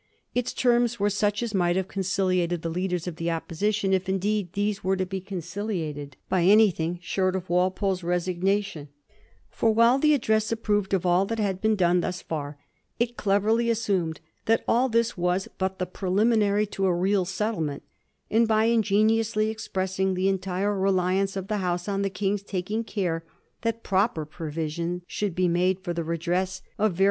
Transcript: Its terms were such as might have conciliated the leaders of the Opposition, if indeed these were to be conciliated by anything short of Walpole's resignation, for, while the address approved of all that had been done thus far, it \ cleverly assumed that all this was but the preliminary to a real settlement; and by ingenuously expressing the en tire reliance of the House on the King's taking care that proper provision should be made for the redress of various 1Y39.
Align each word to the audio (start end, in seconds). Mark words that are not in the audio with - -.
Its 0.33 0.51
terms 0.51 0.99
were 0.99 1.11
such 1.11 1.43
as 1.43 1.53
might 1.53 1.75
have 1.75 1.87
conciliated 1.87 2.63
the 2.63 2.71
leaders 2.71 3.05
of 3.05 3.17
the 3.17 3.29
Opposition, 3.29 3.93
if 3.93 4.09
indeed 4.09 4.51
these 4.53 4.83
were 4.83 4.95
to 4.97 5.05
be 5.05 5.21
conciliated 5.21 6.17
by 6.27 6.41
anything 6.41 6.97
short 7.03 7.35
of 7.35 7.47
Walpole's 7.51 8.01
resignation, 8.01 8.87
for, 9.51 9.71
while 9.71 9.99
the 9.99 10.15
address 10.15 10.51
approved 10.51 10.95
of 10.95 11.05
all 11.05 11.27
that 11.27 11.37
had 11.37 11.61
been 11.61 11.75
done 11.75 12.01
thus 12.01 12.19
far, 12.19 12.57
it 12.99 13.15
\ 13.15 13.15
cleverly 13.15 13.69
assumed 13.69 14.19
that 14.45 14.63
all 14.67 14.89
this 14.89 15.15
was 15.19 15.47
but 15.59 15.77
the 15.77 15.85
preliminary 15.85 16.65
to 16.65 16.87
a 16.87 16.95
real 16.95 17.23
settlement; 17.23 17.83
and 18.31 18.47
by 18.47 18.63
ingenuously 18.63 19.51
expressing 19.51 20.15
the 20.15 20.27
en 20.27 20.39
tire 20.39 20.75
reliance 20.79 21.35
of 21.35 21.47
the 21.47 21.57
House 21.57 21.87
on 21.87 22.01
the 22.01 22.09
King's 22.09 22.41
taking 22.41 22.83
care 22.83 23.23
that 23.61 23.83
proper 23.83 24.25
provision 24.25 25.03
should 25.05 25.35
be 25.35 25.47
made 25.47 25.79
for 25.79 25.93
the 25.93 26.03
redress 26.03 26.63
of 26.79 26.93
various 26.93 26.99
1Y39. 26.99 26.99